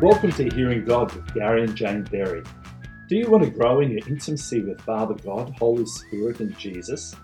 [0.00, 2.44] Welcome to Hearing God with Gary and Jane Berry.
[3.08, 7.16] Do you want to grow in your intimacy with Father God, Holy Spirit, and Jesus?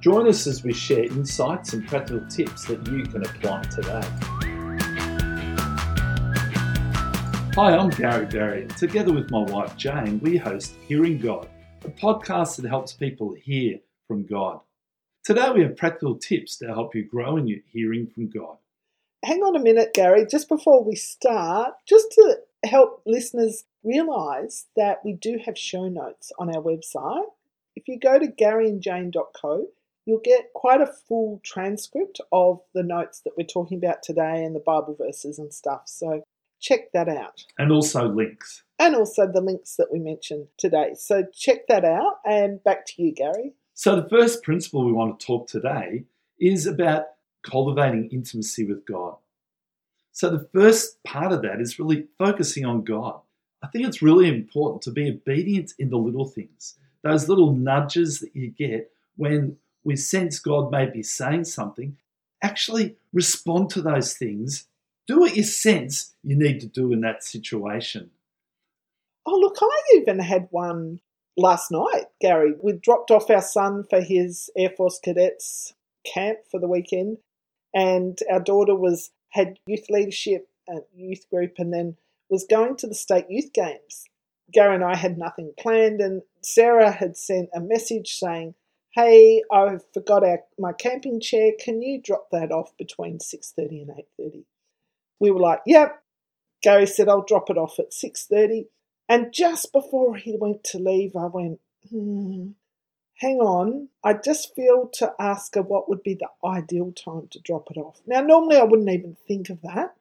[0.00, 4.02] Join us as we share insights and practical tips that you can apply today.
[7.54, 11.48] Hi, I'm Gary Berry, and together with my wife Jane, we host Hearing God,
[11.86, 14.60] a podcast that helps people hear from God.
[15.24, 18.58] Today, we have practical tips to help you grow in your hearing from God
[19.24, 25.04] hang on a minute, Gary, just before we start, just to help listeners realize that
[25.04, 27.24] we do have show notes on our website.
[27.76, 29.66] If you go to garyandjane.co,
[30.04, 34.54] you'll get quite a full transcript of the notes that we're talking about today and
[34.54, 35.82] the Bible verses and stuff.
[35.86, 36.22] So
[36.60, 37.44] check that out.
[37.58, 38.62] And also links.
[38.78, 40.94] And also the links that we mentioned today.
[40.96, 42.16] So check that out.
[42.24, 43.54] And back to you, Gary.
[43.74, 46.04] So, the first principle we want to talk today
[46.38, 47.04] is about
[47.42, 49.16] cultivating intimacy with God.
[50.12, 53.20] So, the first part of that is really focusing on God.
[53.62, 58.20] I think it's really important to be obedient in the little things, those little nudges
[58.20, 61.96] that you get when we sense God may be saying something.
[62.42, 64.66] Actually, respond to those things.
[65.06, 68.10] Do what you sense you need to do in that situation.
[69.26, 71.00] Oh, look, I even had one
[71.36, 72.54] last night, Gary.
[72.62, 77.18] We dropped off our son for his Air Force cadets camp for the weekend
[77.74, 81.96] and our daughter was had youth leadership and youth group and then
[82.28, 84.04] was going to the state youth games.
[84.52, 88.54] Gary and I had nothing planned and Sarah had sent a message saying,
[88.92, 91.52] Hey, I forgot our, my camping chair.
[91.58, 93.90] Can you drop that off between 6.30 and
[94.20, 94.44] 8.30?
[95.20, 96.02] We were like, Yep.
[96.62, 98.66] Gary said, I'll drop it off at 6.30.
[99.08, 102.50] And just before he went to leave, I went, hmm,
[103.20, 107.38] hang on, I just feel to ask her what would be the ideal time to
[107.40, 108.00] drop it off.
[108.06, 109.94] Now, normally I wouldn't even think of that,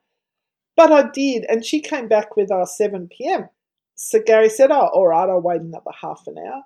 [0.77, 3.49] but I did, and she came back with our 7 p.m.
[3.95, 6.63] So Gary said, Oh, all right, I'll wait another half an hour.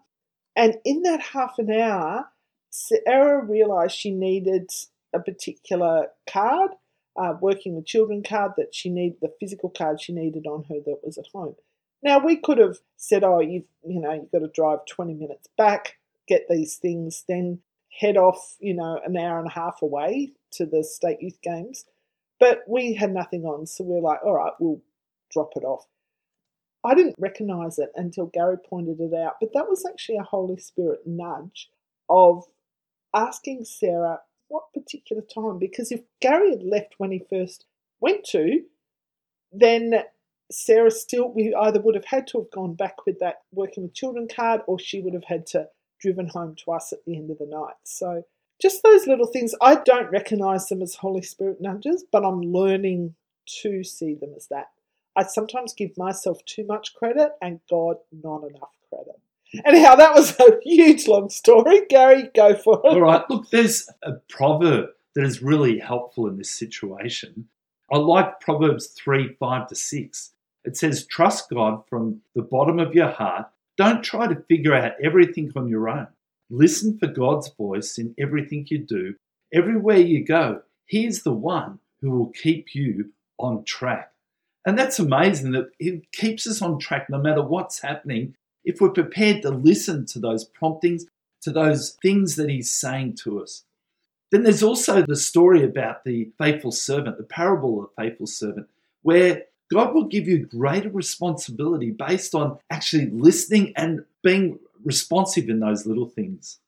[0.55, 2.29] And in that half an hour,
[2.69, 4.69] Sarah realised she needed
[5.11, 6.71] a particular card,
[7.19, 10.75] uh, working with children card that she needed, the physical card she needed on her
[10.85, 11.55] that was at home.
[12.03, 15.47] Now we could have said, "Oh, you've you know you've got to drive 20 minutes
[15.57, 15.97] back
[16.27, 17.59] get these things, then
[17.99, 21.85] head off, you know, an hour and a half away to the state youth games.
[22.39, 24.81] But we had nothing on, so we are like, all right, we'll
[25.31, 25.85] drop it off.
[26.83, 30.57] I didn't recognize it until Gary pointed it out, but that was actually a Holy
[30.57, 31.69] Spirit nudge
[32.09, 32.43] of
[33.15, 34.19] asking Sarah
[34.49, 37.65] what particular time, because if Gary had left when he first
[38.01, 38.61] went to,
[39.51, 40.03] then
[40.51, 43.93] Sarah still, we either would have had to have gone back with that working with
[43.93, 45.67] children card or she would have had to
[46.03, 47.75] driven home to us at the end of the night.
[47.83, 48.23] So
[48.61, 53.15] just those little things, I don't recognize them as Holy Spirit nudges, but I'm learning
[53.61, 54.71] to see them as that.
[55.15, 59.19] I sometimes give myself too much credit and God not enough credit.
[59.65, 61.81] Anyhow, that was a huge long story.
[61.89, 62.89] Gary, go for it.
[62.89, 63.23] All right.
[63.29, 67.47] Look, there's a proverb that is really helpful in this situation.
[67.91, 70.31] I like Proverbs 3 5 to 6.
[70.65, 73.47] It says, Trust God from the bottom of your heart
[73.77, 76.07] don't try to figure out everything on your own.
[76.49, 79.15] Listen for God's voice in everything you do.
[79.53, 84.11] Everywhere you go, He's the one who will keep you on track.
[84.65, 88.89] And that's amazing that He keeps us on track no matter what's happening if we're
[88.89, 91.05] prepared to listen to those promptings,
[91.41, 93.63] to those things that He's saying to us.
[94.31, 98.67] Then there's also the story about the faithful servant, the parable of the faithful servant,
[99.01, 105.59] where God will give you greater responsibility based on actually listening and being responsive in
[105.59, 106.59] those little things.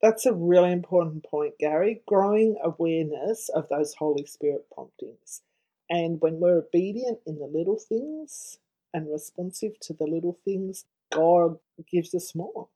[0.00, 2.02] That's a really important point, Gary.
[2.06, 5.42] Growing awareness of those Holy Spirit promptings.
[5.90, 8.58] And when we're obedient in the little things
[8.94, 11.58] and responsive to the little things, God
[11.90, 12.68] gives us more.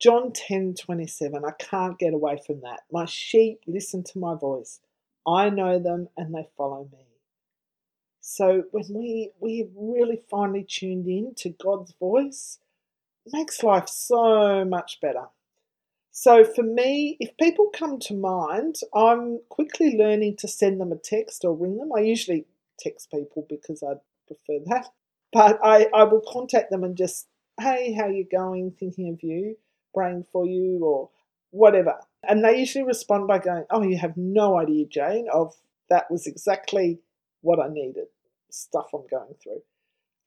[0.00, 2.80] John 10 27, I can't get away from that.
[2.92, 4.80] My sheep listen to my voice.
[5.26, 7.13] I know them and they follow me.
[8.26, 12.58] So when we we really finally tuned in to God's voice,
[13.30, 15.26] makes life so much better.
[16.10, 20.96] So for me, if people come to mind, I'm quickly learning to send them a
[20.96, 21.90] text or ring them.
[21.94, 22.46] I usually
[22.80, 24.88] text people because I prefer that.
[25.30, 27.26] But I, I will contact them and just,
[27.60, 28.70] hey, how you going?
[28.70, 29.58] Thinking of you,
[29.92, 31.10] praying for you, or
[31.50, 31.96] whatever.
[32.26, 35.54] And they usually respond by going, Oh, you have no idea, Jane, of
[35.90, 37.00] that was exactly
[37.42, 38.06] what I needed
[38.54, 39.62] stuff I'm going through.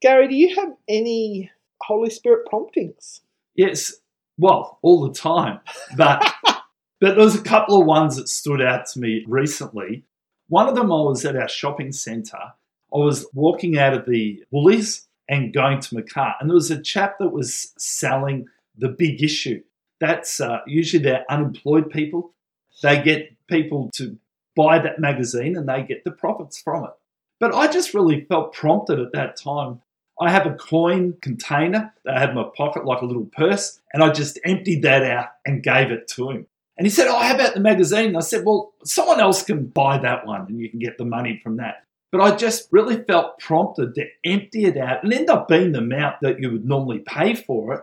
[0.00, 1.50] Gary, do you have any
[1.82, 3.22] Holy Spirit promptings?
[3.54, 3.94] Yes,
[4.36, 5.60] well, all the time.
[5.96, 6.64] But but
[7.00, 10.04] there was a couple of ones that stood out to me recently.
[10.48, 12.52] One of them I was at our shopping centre
[12.92, 16.70] I was walking out of the Woolies and going to my car, and there was
[16.70, 18.46] a chap that was selling
[18.76, 19.62] the big issue.
[20.00, 22.34] That's uh, usually they're unemployed people.
[22.82, 24.16] They get people to
[24.56, 26.90] buy that magazine and they get the profits from it.
[27.40, 29.80] But I just really felt prompted at that time.
[30.20, 33.80] I have a coin container that I had in my pocket like a little purse,
[33.92, 36.46] and I just emptied that out and gave it to him.
[36.76, 38.08] And he said, Oh, how about the magazine?
[38.08, 41.04] And I said, Well, someone else can buy that one and you can get the
[41.04, 41.84] money from that.
[42.10, 45.80] But I just really felt prompted to empty it out and end up being the
[45.80, 47.82] amount that you would normally pay for it.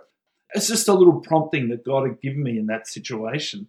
[0.53, 3.67] It's just a little prompting that God had given me in that situation.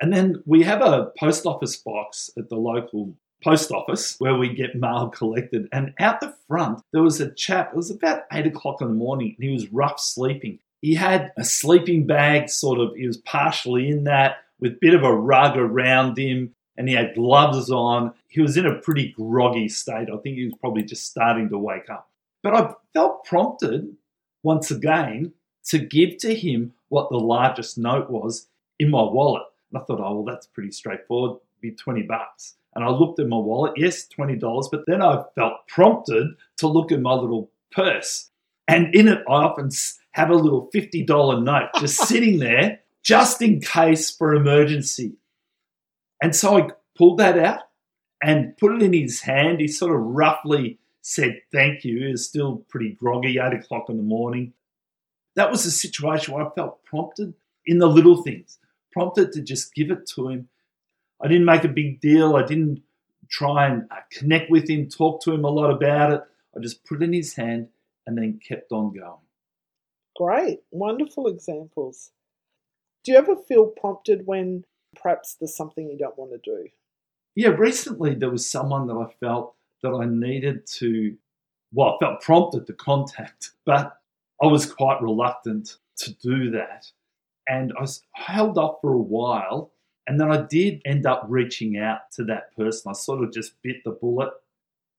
[0.00, 4.54] And then we have a post office box at the local post office where we
[4.54, 5.68] get mail collected.
[5.72, 8.94] And out the front, there was a chap, it was about eight o'clock in the
[8.94, 10.58] morning, and he was rough sleeping.
[10.82, 14.94] He had a sleeping bag, sort of, he was partially in that with a bit
[14.94, 18.14] of a rug around him, and he had gloves on.
[18.28, 20.08] He was in a pretty groggy state.
[20.10, 22.08] I think he was probably just starting to wake up.
[22.42, 23.94] But I felt prompted
[24.42, 25.32] once again
[25.66, 28.46] to give to him what the largest note was
[28.78, 29.42] in my wallet.
[29.72, 32.54] And I thought, oh, well, that's pretty straightforward, It'd be 20 bucks.
[32.74, 34.40] And I looked at my wallet, yes, $20,
[34.70, 36.28] but then I felt prompted
[36.58, 38.30] to look at my little purse.
[38.68, 39.70] And in it, I often
[40.12, 45.14] have a little $50 note just sitting there, just in case for emergency.
[46.22, 47.62] And so I pulled that out
[48.22, 49.60] and put it in his hand.
[49.60, 51.98] He sort of roughly said thank you.
[51.98, 54.52] He was still pretty groggy, eight o'clock in the morning.
[55.36, 57.34] That was a situation where I felt prompted
[57.64, 58.58] in the little things,
[58.92, 60.48] prompted to just give it to him.
[61.22, 62.36] I didn't make a big deal.
[62.36, 62.82] I didn't
[63.28, 66.22] try and uh, connect with him, talk to him a lot about it.
[66.56, 67.68] I just put it in his hand
[68.06, 69.20] and then kept on going.
[70.16, 72.10] Great, wonderful examples.
[73.04, 74.64] Do you ever feel prompted when
[75.00, 76.68] perhaps there's something you don't want to do?
[77.34, 81.16] Yeah, recently there was someone that I felt that I needed to,
[81.72, 83.96] well, I felt prompted to contact, but
[84.42, 86.86] I was quite reluctant to do that.
[87.48, 89.72] And I held off for a while.
[90.10, 92.90] And then I did end up reaching out to that person.
[92.90, 94.32] I sort of just bit the bullet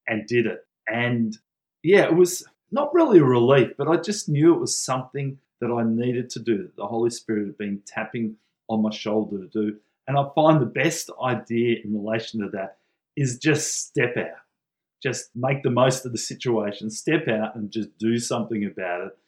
[0.08, 0.66] and did it.
[0.88, 1.36] And
[1.82, 5.70] yeah, it was not really a relief, but I just knew it was something that
[5.70, 8.36] I needed to do, that the Holy Spirit had been tapping
[8.68, 9.76] on my shoulder to do.
[10.08, 12.78] And I find the best idea in relation to that
[13.14, 14.40] is just step out.
[15.02, 19.18] Just make the most of the situation, step out and just do something about it.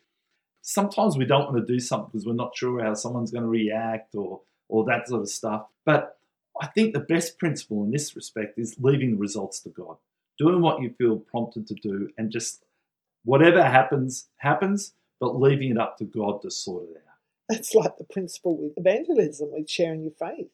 [0.62, 3.48] Sometimes we don't want to do something because we're not sure how someone's going to
[3.50, 5.66] react or, or that sort of stuff.
[5.84, 6.18] But
[6.60, 9.96] I think the best principle in this respect is leaving the results to God,
[10.38, 12.64] doing what you feel prompted to do, and just
[13.24, 17.56] whatever happens, happens, but leaving it up to God to sort it out.
[17.56, 20.48] It's like the principle with evangelism, with sharing your faith.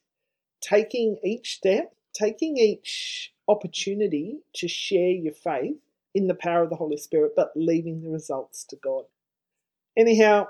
[0.61, 5.77] Taking each step, taking each opportunity to share your faith
[6.15, 9.05] in the power of the Holy Spirit, but leaving the results to God.
[9.97, 10.49] Anyhow,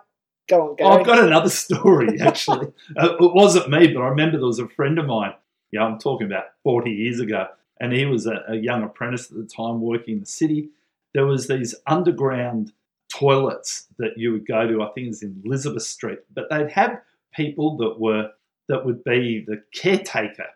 [0.51, 0.91] go on, Gary.
[0.91, 2.67] I've got another story, actually.
[2.99, 5.33] uh, it wasn't me, but I remember there was a friend of mine,
[5.73, 7.47] yeah, I'm talking about 40 years ago,
[7.81, 10.71] and he was a, a young apprentice at the time working in the city.
[11.15, 12.73] There was these underground
[13.13, 14.83] toilets that you would go to.
[14.83, 17.01] I think it's in Elizabeth Street, but they'd have
[17.35, 18.31] people that were
[18.69, 20.47] that would be the caretaker,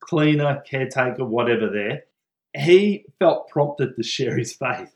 [0.00, 1.68] cleaner, caretaker, whatever.
[1.68, 2.04] There,
[2.56, 4.94] he felt prompted to share his faith,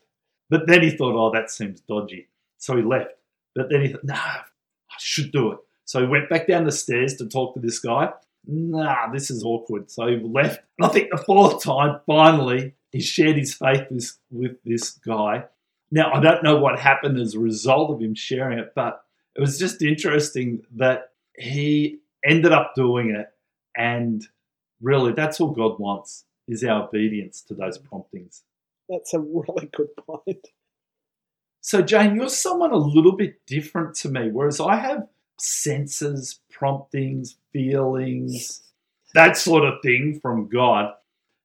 [0.49, 2.29] but then he thought, "Oh, that seems dodgy,"
[2.59, 3.13] so he left.
[3.55, 6.73] But then he thought, "Nah, I should do it." So he went back down the
[6.73, 8.13] stairs to talk to this guy.
[8.47, 9.91] Nah, this is awkward.
[9.91, 10.61] So he left.
[10.79, 15.45] And I think the fourth time, finally, he shared his faith with, with this guy
[15.95, 19.05] now, I don't know what happened as a result of him sharing it, but
[19.37, 23.27] it was just interesting that he ended up doing it.
[23.77, 24.27] And
[24.81, 28.43] really, that's all God wants is our obedience to those promptings.
[28.89, 30.49] That's a really good point.
[31.65, 35.07] So, Jane, you're someone a little bit different to me, whereas I have
[35.39, 38.63] senses, promptings, feelings,
[39.15, 40.93] that sort of thing from God.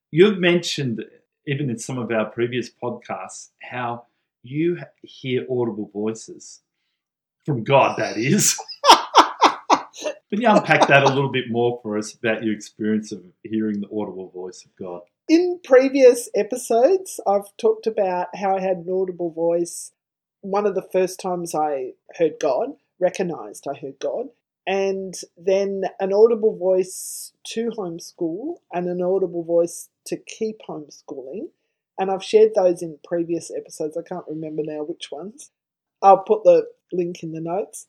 [0.09, 1.05] You've mentioned,
[1.45, 4.07] even in some of our previous podcasts, how
[4.41, 6.61] you hear audible voices
[7.45, 8.59] from God, that is.
[10.29, 13.81] Can you unpack that a little bit more for us about your experience of hearing
[13.81, 15.01] the audible voice of God?
[15.29, 19.91] In previous episodes, I've talked about how I had an audible voice.
[20.49, 24.27] One of the first times I heard God, recognized I heard God,
[24.65, 31.49] and then an audible voice to homeschool and an audible voice to keep homeschooling
[31.97, 33.97] and I've shared those in previous episodes.
[33.97, 35.51] I can't remember now which ones.
[36.01, 37.87] I'll put the link in the notes.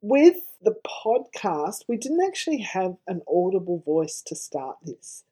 [0.00, 5.24] With the podcast, we didn't actually have an audible voice to start this.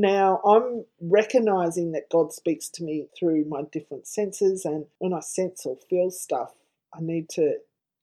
[0.00, 5.18] Now, I'm recognizing that God speaks to me through my different senses, and when I
[5.18, 6.52] sense or feel stuff,
[6.94, 7.56] I need to,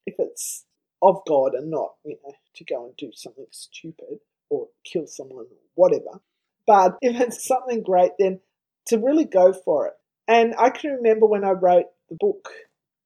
[0.05, 0.65] if it's
[1.01, 5.45] of God and not, you know, to go and do something stupid or kill someone
[5.45, 6.19] or whatever.
[6.67, 8.41] But if it's something great, then
[8.87, 9.93] to really go for it.
[10.27, 12.49] And I can remember when I wrote the book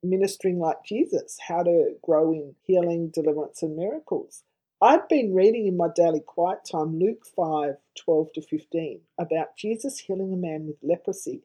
[0.01, 4.41] Ministering Like Jesus How to Grow in Healing, Deliverance, and Miracles.
[4.81, 10.00] I'd been reading in my daily quiet time Luke 5 12 to 15 about Jesus
[10.00, 11.43] healing a man with leprosy.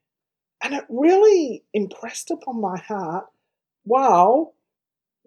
[0.63, 3.27] And it really impressed upon my heart
[3.85, 4.53] wow,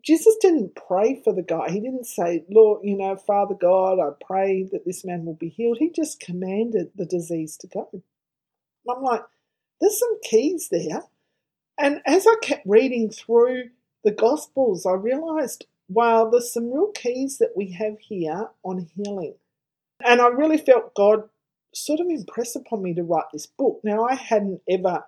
[0.04, 1.70] Jesus didn't pray for the guy.
[1.70, 5.50] He didn't say, Lord, you know, Father God, I pray that this man will be
[5.50, 5.78] healed.
[5.80, 8.04] He just commanded the disease to go.
[8.90, 9.24] I'm like,
[9.82, 11.04] there's some keys there.
[11.78, 13.66] And as I kept reading through
[14.04, 19.36] the Gospels, I realized, wow, there's some real keys that we have here on healing.
[20.06, 21.24] And I really felt God
[21.74, 23.80] sort of impress upon me to write this book.
[23.84, 25.06] Now, I hadn't ever,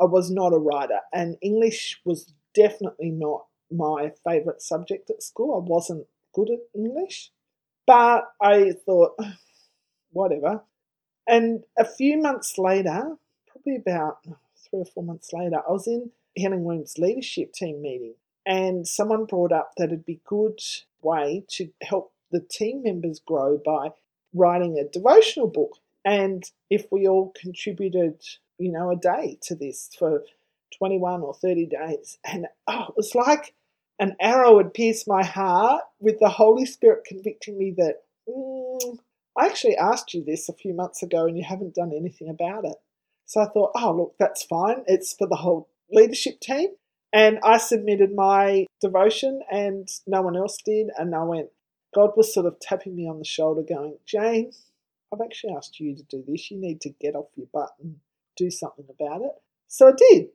[0.00, 5.54] I was not a writer, and English was definitely not my favourite subject at school.
[5.54, 7.30] I wasn't good at English,
[7.86, 9.18] but I thought,
[10.10, 10.62] whatever.
[11.26, 13.16] And a few months later,
[13.46, 18.14] probably about three or four months later, I was in Healing Rooms leadership team meeting,
[18.48, 20.58] and someone brought up that it'd be good
[21.02, 23.90] way to help the team members grow by
[24.32, 25.76] writing a devotional book.
[26.02, 28.22] And if we all contributed,
[28.58, 30.24] you know, a day to this for
[30.78, 33.54] 21 or 30 days, and oh, it was like
[33.98, 38.98] an arrow had pierced my heart with the Holy Spirit convicting me that mm,
[39.36, 42.64] I actually asked you this a few months ago and you haven't done anything about
[42.64, 42.76] it.
[43.26, 44.84] So I thought, oh, look, that's fine.
[44.86, 46.68] It's for the whole leadership team.
[47.12, 50.88] And I submitted my devotion and no one else did.
[50.98, 51.48] And I went,
[51.94, 54.52] God was sort of tapping me on the shoulder, going, Jane,
[55.12, 56.50] I've actually asked you to do this.
[56.50, 57.96] You need to get off your butt and
[58.36, 59.32] do something about it.
[59.68, 60.28] So I did.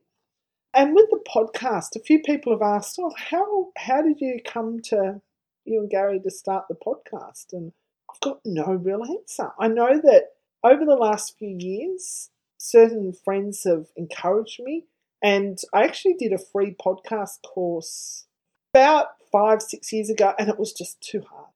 [0.73, 4.79] And with the podcast, a few people have asked, "Oh, how how did you come
[4.85, 5.21] to
[5.65, 7.73] you and Gary to start the podcast?" And
[8.09, 9.51] I've got no real answer.
[9.59, 10.31] I know that
[10.63, 14.87] over the last few years, certain friends have encouraged me,
[15.23, 18.25] and I actually did a free podcast course
[18.73, 21.49] about five six years ago, and it was just too hard.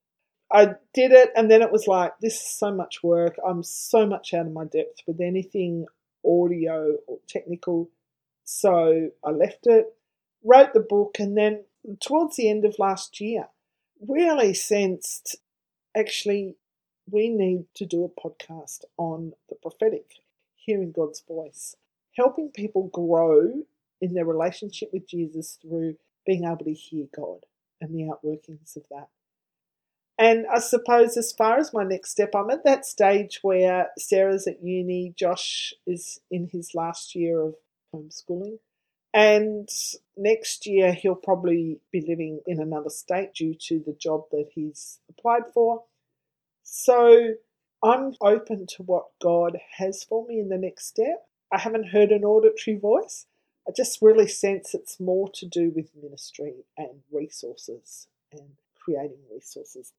[0.51, 3.35] I did it, and then it was like, this is so much work.
[3.45, 5.85] I'm so much out of my depth with anything
[6.23, 7.89] audio or technical
[8.49, 9.93] so I left it,
[10.41, 11.65] wrote the book, and then
[11.99, 13.49] towards the end of last year,
[13.99, 15.35] really sensed
[15.95, 16.55] actually
[17.11, 20.13] we need to do a podcast on the prophetic,
[20.55, 21.75] hearing God's voice,
[22.17, 23.63] helping people grow
[24.01, 25.95] in their relationship with Jesus through
[26.25, 27.45] being able to hear God
[27.79, 29.07] and the outworkings of that.
[30.19, 34.47] And I suppose, as far as my next step, I'm at that stage where Sarah's
[34.47, 37.55] at uni, Josh is in his last year of
[37.93, 38.57] homeschooling.
[39.13, 39.69] And
[40.15, 44.99] next year, he'll probably be living in another state due to the job that he's
[45.09, 45.83] applied for.
[46.63, 47.35] So
[47.83, 51.27] I'm open to what God has for me in the next step.
[51.51, 53.25] I haven't heard an auditory voice.
[53.67, 59.93] I just really sense it's more to do with ministry and resources and creating resources.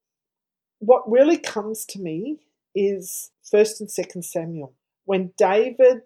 [0.79, 2.39] What really comes to me
[2.75, 4.73] is 1st and 2nd Samuel
[5.09, 6.03] when David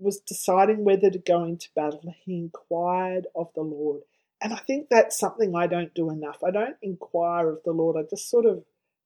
[0.00, 4.00] was deciding whether to go into battle, he inquired of the Lord.
[4.42, 6.38] And I think that's something I don't do enough.
[6.44, 7.96] I don't inquire of the Lord.
[7.96, 8.64] I just sort of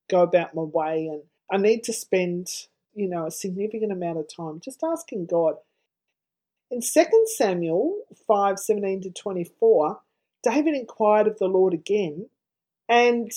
[0.09, 2.49] go about my way and I need to spend,
[2.95, 5.55] you know, a significant amount of time just asking God.
[6.71, 7.05] In 2
[7.37, 10.01] Samuel 5 17 to 24,
[10.43, 12.29] David inquired of the Lord again,
[12.89, 13.31] and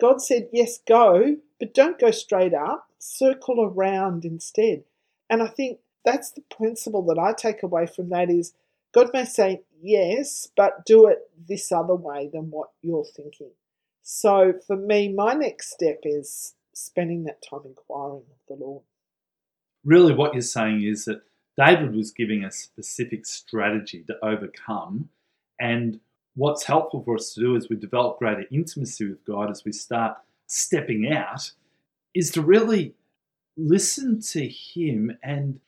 [0.00, 4.84] God said, Yes, go, but don't go straight up, circle around instead.
[5.28, 8.54] And I think that's the principle that I take away from that is
[8.92, 13.50] God may say yes, but do it this other way than what you're thinking.
[14.02, 18.82] So for me, my next step is spending that time inquiring of the Lord.
[19.84, 21.22] Really, what you're saying is that
[21.56, 25.08] David was giving a specific strategy to overcome.
[25.58, 26.00] And
[26.34, 29.72] what's helpful for us to do as we develop greater intimacy with God, as we
[29.72, 31.50] start stepping out,
[32.14, 32.94] is to really
[33.56, 35.60] listen to him and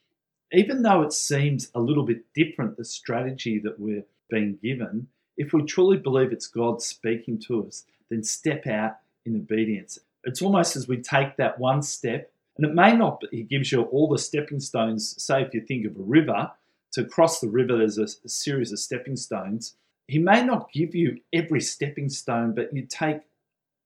[0.53, 5.53] even though it seems a little bit different, the strategy that we're being given, if
[5.53, 9.99] we truly believe it's God speaking to us, then step out in obedience.
[10.25, 13.83] It's almost as we take that one step, and it may not, He gives you
[13.83, 15.15] all the stepping stones.
[15.23, 16.51] Say, if you think of a river,
[16.93, 19.77] to cross the river, there's a, a series of stepping stones.
[20.09, 23.21] He may not give you every stepping stone, but you take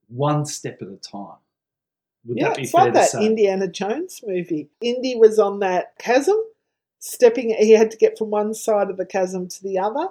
[0.08, 1.36] one step at a time
[2.24, 3.24] Would yeah, that be it's like that say?
[3.24, 4.68] Indiana Jones movie.
[4.80, 6.36] Indy was on that chasm,
[6.98, 7.50] stepping.
[7.50, 10.08] He had to get from one side of the chasm to the other,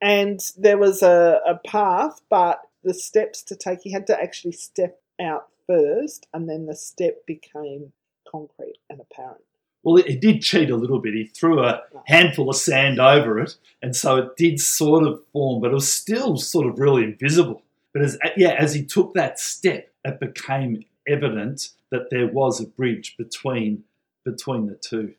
[0.00, 4.52] and there was a, a path, but the steps to take, he had to actually
[4.52, 7.92] step out first, and then the step became
[8.28, 9.42] concrete and apparent.
[9.84, 11.14] Well, he did cheat a little bit.
[11.14, 15.60] He threw a handful of sand over it, and so it did sort of form,
[15.60, 17.62] but it was still sort of really invisible.
[17.92, 22.66] But as yeah, as he took that step, it became evident that there was a
[22.66, 23.84] bridge between
[24.24, 25.14] between the two,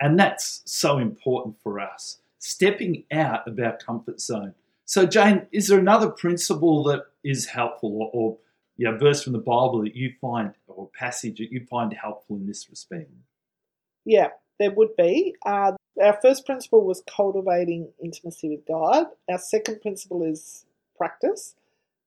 [0.00, 2.18] and that's so important for us.
[2.38, 4.54] Stepping out of our comfort zone.
[4.84, 8.36] So, Jane, is there another principle that is helpful, or,
[8.78, 12.36] or yeah, verse from the Bible that you find, or passage that you find helpful
[12.36, 13.10] in this respect?
[14.04, 14.28] Yeah,
[14.58, 15.34] there would be.
[15.44, 19.06] Uh, our first principle was cultivating intimacy with God.
[19.30, 20.64] Our second principle is
[20.96, 21.54] practice.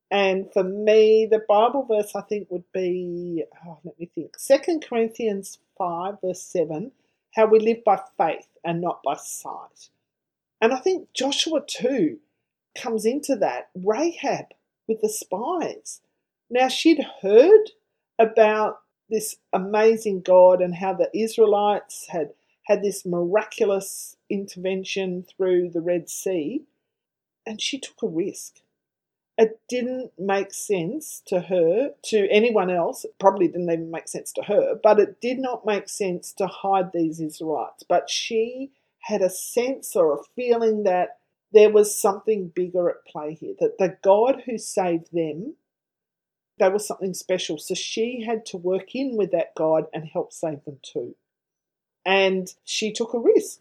[0.09, 4.86] And for me, the Bible verse I think would be, oh, let me think, Second
[4.88, 6.91] Corinthians 5, verse 7,
[7.36, 9.89] how we live by faith and not by sight.
[10.62, 12.17] And I think Joshua 2
[12.75, 13.69] comes into that.
[13.75, 14.47] Rahab
[14.88, 16.01] with the spies.
[16.49, 17.71] Now, she'd heard
[18.19, 22.31] about this amazing God and how the Israelites had
[22.63, 26.65] had this miraculous intervention through the Red Sea,
[27.45, 28.55] and she took a risk.
[29.37, 34.33] It didn't make sense to her, to anyone else, it probably didn't even make sense
[34.33, 37.83] to her, but it did not make sense to hide these Israelites.
[37.87, 41.19] But she had a sense or a feeling that
[41.53, 45.55] there was something bigger at play here, that the God who saved them
[46.59, 47.57] there was something special.
[47.57, 51.15] So she had to work in with that God and help save them too.
[52.05, 53.59] And she took a risk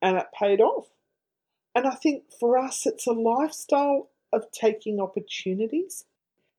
[0.00, 0.86] and it paid off.
[1.74, 6.04] And I think for us, it's a lifestyle of taking opportunities,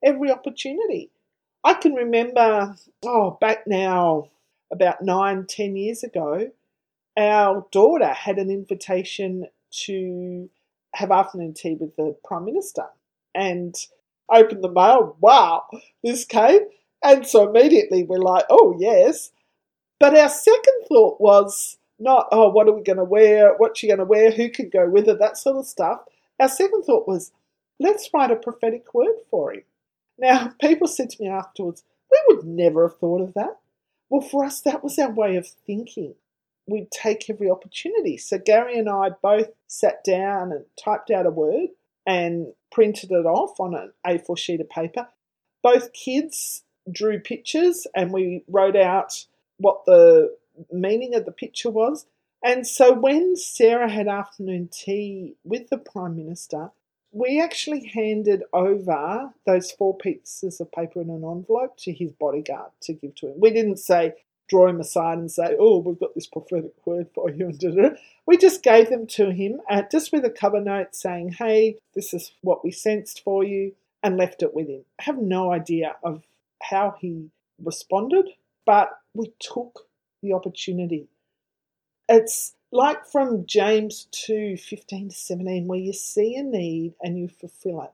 [0.04, 1.10] every opportunity.
[1.64, 4.30] I can remember, oh, back now,
[4.72, 6.52] about nine, ten years ago,
[7.18, 10.50] our daughter had an invitation to
[10.94, 12.86] have afternoon tea with the Prime Minister.
[13.36, 13.76] And
[14.32, 15.16] opened the mail.
[15.20, 15.66] Wow,
[16.04, 16.62] this came.
[17.04, 19.32] And so immediately we're like, oh, yes.
[20.00, 23.54] But our second thought was not, oh, what are we going to wear?
[23.58, 24.32] What's she going to wear?
[24.32, 25.14] Who can go with her?
[25.14, 26.02] That sort of stuff.
[26.40, 27.32] Our second thought was,
[27.80, 29.64] let's write a prophetic word for him.
[30.18, 33.58] Now, people said to me afterwards, we would never have thought of that.
[34.10, 36.16] Well, for us, that was our way of thinking.
[36.68, 38.18] We'd take every opportunity.
[38.18, 41.70] So Gary and I both sat down and typed out a word
[42.10, 45.08] and printed it off on an A4 sheet of paper.
[45.62, 49.26] Both kids drew pictures and we wrote out
[49.58, 50.36] what the
[50.72, 52.08] meaning of the picture was.
[52.44, 56.72] And so when Sarah had afternoon tea with the Prime Minister,
[57.12, 62.72] we actually handed over those four pieces of paper in an envelope to his bodyguard
[62.82, 63.40] to give to him.
[63.40, 64.16] We didn't say,
[64.50, 67.52] draw him aside and say, oh, we've got this prophetic word for you.
[68.26, 72.14] We just gave them to him, uh, just with a cover note saying, hey, this
[72.14, 74.82] is what we sensed for you, and left it with him.
[75.00, 76.24] I have no idea of
[76.62, 77.32] how he
[77.64, 78.30] responded,
[78.68, 79.88] but we took
[80.22, 81.08] the opportunity.
[82.08, 87.28] It's like from James 2 15 to 17, where you see a need and you
[87.28, 87.92] fulfill it.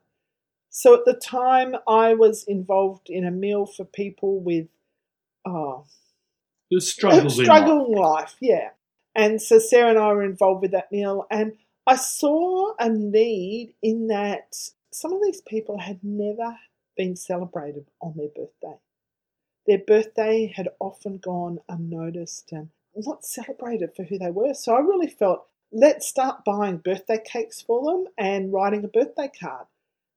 [0.69, 4.67] So at the time, I was involved in a meal for people with,
[5.45, 5.85] oh,
[6.71, 8.69] the struggles struggle in life, yeah.
[9.13, 11.53] And so Sarah and I were involved with that meal, and
[11.87, 14.55] I saw a need in that
[14.91, 16.57] some of these people had never
[16.97, 18.79] been celebrated on their birthday.
[19.67, 24.53] Their birthday had often gone unnoticed and not celebrated for who they were.
[24.53, 29.29] So I really felt let's start buying birthday cakes for them and writing a birthday
[29.39, 29.65] card.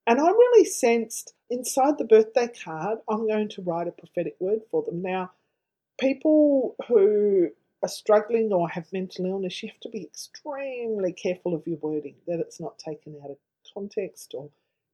[0.06, 4.60] And I really sensed inside the birthday card, I'm going to write a prophetic word
[4.70, 5.02] for them.
[5.02, 5.32] Now,
[5.98, 7.48] people who
[7.82, 12.16] are struggling or have mental illness, you have to be extremely careful of your wording,
[12.26, 13.36] that it's not taken out of
[13.72, 14.50] context or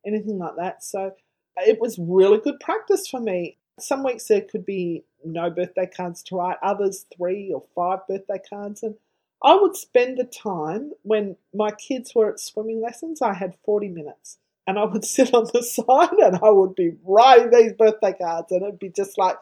[0.07, 0.83] anything like that.
[0.85, 1.13] So
[1.57, 3.59] it was really good practice for me.
[3.79, 8.41] Some weeks there could be no birthday cards to write, others three or five birthday
[8.49, 8.83] cards.
[8.83, 8.97] And
[9.43, 13.89] I would spend the time when my kids were at swimming lessons, I had 40
[13.89, 14.39] minutes.
[14.67, 18.53] And I would sit on the side and I would be writing these birthday cards.
[18.53, 19.37] And it'd be just like,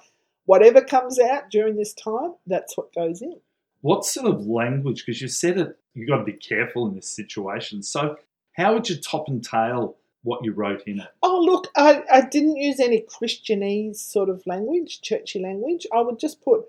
[0.44, 3.40] whatever comes out during this time, that's what goes in.
[3.80, 5.04] What sort of language?
[5.04, 7.82] Because you said it, you've got to be careful in this situation.
[7.82, 8.16] So,
[8.52, 11.08] how would you top and tail what you wrote in it?
[11.22, 15.86] Oh, look, I, I didn't use any Christianese sort of language, churchy language.
[15.92, 16.64] I would just put,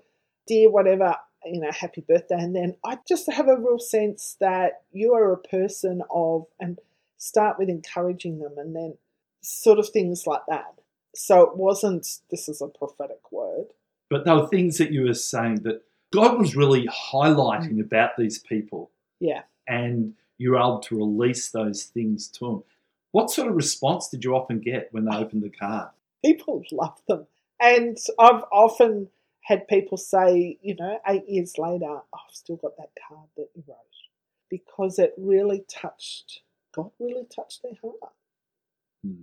[0.46, 2.36] dear, whatever, you know, happy birthday.
[2.36, 6.78] And then I just have a real sense that you are a person of, and
[7.18, 8.96] start with encouraging them and then
[9.42, 10.74] sort of things like that.
[11.14, 13.66] So it wasn't, this is a prophetic word.
[14.10, 18.38] But there were things that you were saying that God was really highlighting about these
[18.38, 18.90] people.
[19.20, 19.42] Yeah.
[19.66, 22.64] And you were able to release those things to them.
[23.12, 25.90] What sort of response did you often get when they opened the card?
[26.24, 27.26] People love them.
[27.60, 29.08] And I've often
[29.42, 33.48] had people say, you know, eight years later, oh, I've still got that card that
[33.54, 33.78] you wrote
[34.50, 36.40] because it really touched,
[36.74, 38.12] God really touched their heart.
[39.04, 39.22] Hmm.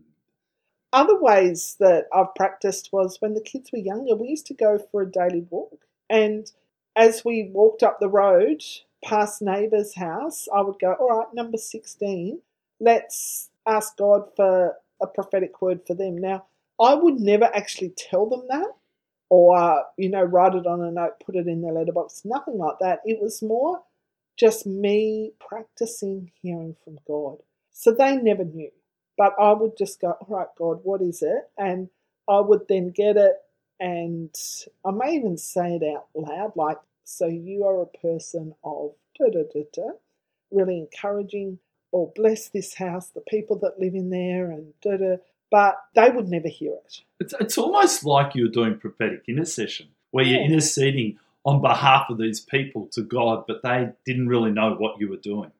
[0.93, 4.77] Other ways that I've practiced was when the kids were younger, we used to go
[4.91, 5.85] for a daily walk.
[6.09, 6.51] And
[6.95, 8.61] as we walked up the road
[9.03, 12.41] past neighbour's house, I would go, all right, number 16,
[12.79, 16.17] let's ask God for a prophetic word for them.
[16.17, 16.45] Now,
[16.79, 18.73] I would never actually tell them that
[19.29, 22.79] or, you know, write it on a note, put it in their letterbox, nothing like
[22.81, 22.99] that.
[23.05, 23.81] It was more
[24.37, 27.37] just me practicing hearing from God.
[27.71, 28.71] So they never knew.
[29.17, 31.49] But I would just go, all right, God, what is it?
[31.57, 31.89] And
[32.29, 33.33] I would then get it
[33.81, 34.33] and
[34.85, 39.25] I may even say it out loud, like, so you are a person of da
[39.31, 39.89] da da da,
[40.51, 41.57] really encouraging,
[41.91, 45.15] or bless this house, the people that live in there, and da da.
[45.49, 47.01] But they would never hear it.
[47.19, 52.39] It's, it's almost like you're doing prophetic intercession, where you're interceding on behalf of these
[52.39, 55.51] people to God, but they didn't really know what you were doing.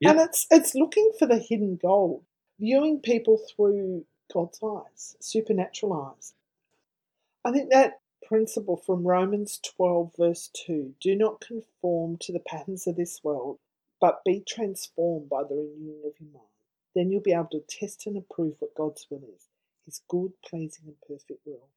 [0.00, 0.12] Yeah.
[0.12, 2.24] And it's it's looking for the hidden gold,
[2.62, 6.32] viewing people through God's eyes, supernatural eyes.
[7.44, 12.86] I think that principle from Romans 12, verse 2 do not conform to the patterns
[12.86, 13.58] of this world,
[14.00, 16.46] but be transformed by the renewing of your mind.
[16.94, 19.48] Then you'll be able to test and approve what God's will is,
[19.84, 21.68] his good, pleasing, and perfect will.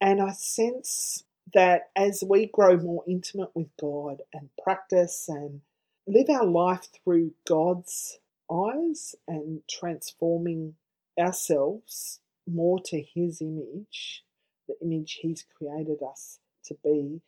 [0.00, 1.22] And I sense
[1.52, 5.60] that as we grow more intimate with God and practice and
[6.06, 8.18] live our life through God's
[8.50, 10.74] eyes and transforming
[11.18, 14.24] ourselves more to His image,
[14.66, 17.20] the image He's created us to be,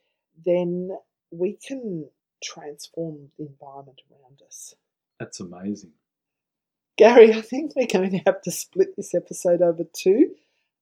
[0.45, 0.97] then
[1.31, 2.09] we can
[2.43, 4.75] transform the environment around us.
[5.19, 5.91] That's amazing.
[6.97, 10.35] Gary, I think we're going to have to split this episode over two.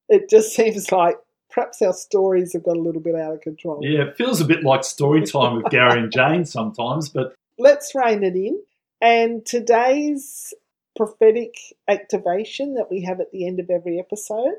[0.08, 1.16] It just seems like
[1.50, 3.80] perhaps our stories have got a little bit out of control.
[3.82, 7.94] Yeah, it feels a bit like story time with Gary and Jane sometimes, but let's
[7.94, 8.60] rein it in.
[9.02, 10.54] And today's
[10.94, 11.56] prophetic
[11.88, 14.54] activation that we have at the end of every episode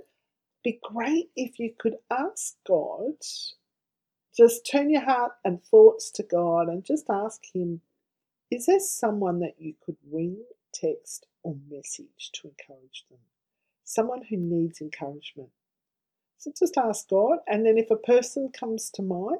[0.65, 3.13] be great if you could ask God,
[4.35, 7.79] just turn your heart and thoughts to God and just ask Him,
[8.51, 13.19] is there someone that you could ring, text, or message to encourage them?
[13.85, 15.51] Someone who needs encouragement.
[16.37, 19.39] So just ask God, and then if a person comes to mind,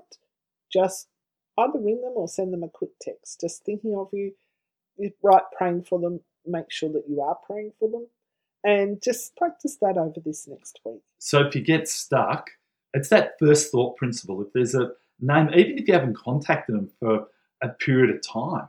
[0.71, 1.09] just
[1.57, 3.41] either ring them or send them a quick text.
[3.41, 4.33] Just thinking of you,
[5.21, 8.07] right praying for them, make sure that you are praying for them,
[8.63, 11.01] and just practice that over this next week.
[11.19, 12.51] so if you get stuck,
[12.93, 14.41] it's that first thought principle.
[14.41, 17.27] If there's a name, even if you haven't contacted them for
[17.61, 18.67] a period of time,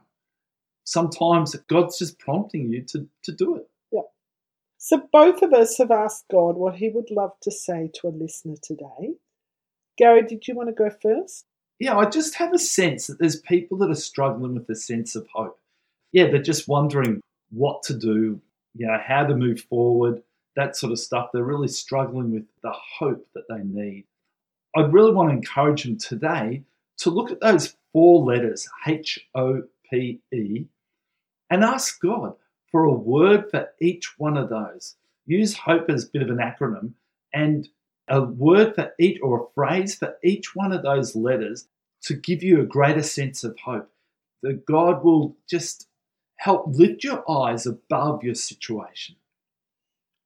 [0.85, 3.69] sometimes God's just prompting you to, to do it.
[3.93, 4.03] Yeah.
[4.79, 8.11] So both of us have asked God what He would love to say to a
[8.11, 9.15] listener today.
[9.97, 11.47] Gary, did you want to go first?
[11.79, 15.17] yeah, I just have a sense that there's people that are struggling with a sense
[15.17, 15.59] of hope.
[16.14, 18.40] Yeah, they're just wondering what to do,
[18.77, 20.22] you know, how to move forward,
[20.55, 21.31] that sort of stuff.
[21.33, 24.05] They're really struggling with the hope that they need.
[24.77, 26.62] I really want to encourage them today
[26.98, 30.66] to look at those four letters, H O P E,
[31.50, 32.35] and ask God
[32.70, 34.94] for a word for each one of those.
[35.27, 36.92] Use hope as a bit of an acronym
[37.33, 37.68] and
[38.07, 41.66] a word for each or a phrase for each one of those letters
[42.03, 43.90] to give you a greater sense of hope.
[44.44, 45.88] That God will just
[46.45, 49.17] help lift your eyes above your situation.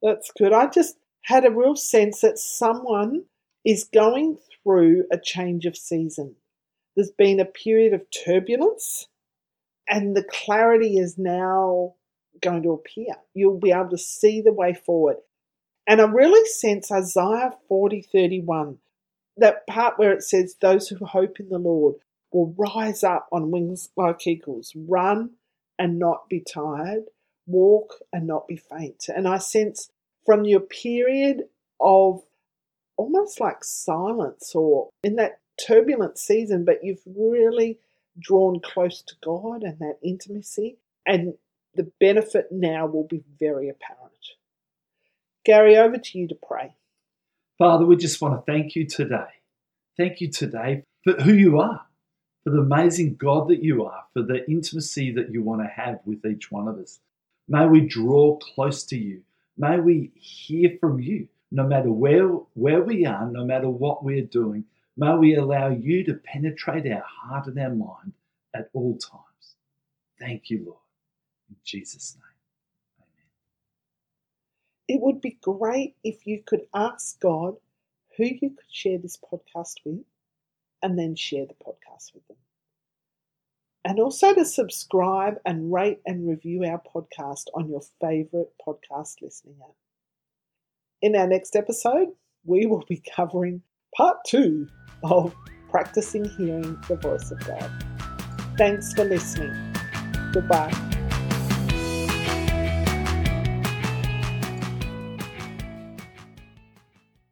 [0.02, 0.52] That's good.
[0.52, 3.26] I just had a real sense that someone
[3.64, 6.34] is going through a change of season.
[6.96, 9.06] There's been a period of turbulence,
[9.88, 11.94] and the clarity is now
[12.40, 13.14] going to appear.
[13.32, 15.18] You'll be able to see the way forward.
[15.86, 18.78] And I really sense Isaiah 40 31,
[19.36, 21.94] that part where it says, Those who hope in the Lord
[22.32, 25.30] will rise up on wings like eagles, run
[25.78, 27.04] and not be tired,
[27.46, 29.06] walk and not be faint.
[29.14, 29.90] And I sense
[30.26, 31.44] from your period
[31.80, 32.22] of
[32.96, 37.78] almost like silence or in that turbulent season, but you've really
[38.18, 41.34] drawn close to God and that intimacy, and
[41.74, 44.12] the benefit now will be very apparent.
[45.44, 46.74] Gary, over to you to pray.
[47.56, 49.28] Father, we just want to thank you today.
[49.96, 51.86] Thank you today for who you are,
[52.44, 56.00] for the amazing God that you are, for the intimacy that you want to have
[56.04, 57.00] with each one of us.
[57.48, 59.22] May we draw close to you.
[59.56, 61.28] May we hear from you.
[61.50, 64.64] no matter where, where we are, no matter what we're doing,
[64.96, 68.12] may we allow you to penetrate our heart and our mind
[68.54, 69.56] at all times.
[70.18, 70.78] Thank you, Lord.
[71.48, 72.24] In Jesus' name.
[72.98, 73.28] Amen.
[74.88, 77.54] It would be great if you could ask God
[78.16, 80.00] who you could share this podcast with
[80.82, 82.36] and then share the podcast with them.
[83.84, 89.56] And also to subscribe and rate and review our podcast on your favourite podcast listening
[89.62, 89.74] app.
[91.00, 92.08] In our next episode,
[92.44, 93.62] we will be covering
[93.96, 94.66] part two
[95.04, 95.34] of
[95.70, 97.70] practicing hearing the voice of God.
[98.56, 99.54] Thanks for listening.
[100.32, 100.87] Goodbye.